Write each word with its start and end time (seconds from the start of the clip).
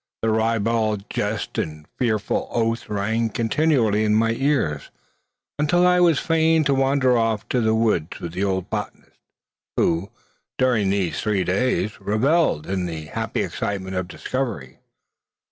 The 0.23 0.29
ribald 0.29 1.07
jest 1.11 1.59
and 1.59 1.85
fearful 1.99 2.47
oath 2.51 2.89
rang 2.89 3.29
continually 3.29 4.03
in 4.03 4.15
my 4.15 4.31
ears, 4.31 4.89
until 5.59 5.85
I 5.85 5.99
was 5.99 6.17
fain 6.17 6.63
to 6.63 6.73
wander 6.73 7.15
off 7.15 7.47
to 7.49 7.61
the 7.61 7.75
woods 7.75 8.19
with 8.19 8.31
the 8.33 8.43
old 8.43 8.71
botanist, 8.71 9.19
who, 9.77 10.09
during 10.57 10.89
these 10.89 11.21
three 11.21 11.43
days, 11.43 12.01
revelled 12.01 12.65
in 12.65 12.87
the 12.87 13.05
happy 13.13 13.43
excitement 13.43 13.95
of 13.95 14.07
discovery. 14.07 14.79